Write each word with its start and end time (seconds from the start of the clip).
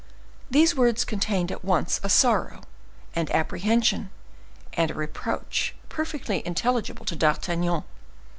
These 0.49 0.75
words 0.75 1.05
contained 1.05 1.51
at 1.51 1.63
once 1.63 1.99
a 2.03 2.09
sorrow, 2.09 2.61
and 3.15 3.29
apprehension, 3.29 4.09
and 4.73 4.89
a 4.89 4.95
reproach 4.95 5.75
perfectly 5.89 6.41
intelligible 6.43 7.05
to 7.05 7.15
D'Artagnan. 7.15 7.83